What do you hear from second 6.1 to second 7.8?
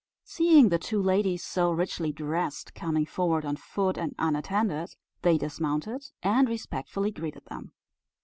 and respectfully greeted them.